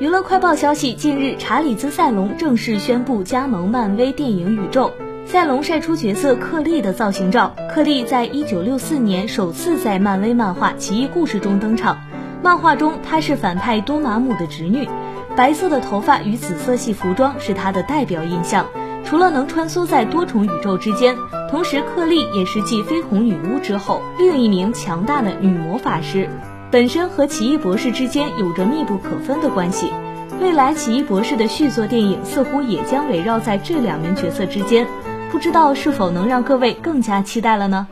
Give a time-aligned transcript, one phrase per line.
[0.00, 4.90] 娱乐快报消息，近日查理兹·塞隆正式宣布加盟漫威电影宇宙。
[5.26, 7.54] 塞隆晒出角色克利的造型照。
[7.70, 11.98] 克利在一九六四年首次在漫威漫画《奇异故事》中登场。
[12.42, 14.88] 漫画中，她是反派多玛姆的侄女，
[15.36, 18.64] 白色的头发与紫色系服装是她的代表印象。
[19.04, 21.14] 除了能穿梭在多重宇宙之间，
[21.50, 26.26] 同时克利也是继绯红女巫之后另一名强大的女魔法师。
[26.70, 29.92] 本身和奇异博士之间有着密不可分的关系，
[30.40, 34.86] 未来奇异博士的续作电影似乎也将围绕在这两名角色之间，
[35.32, 37.88] 不知道是否能让各位更加期待了呢？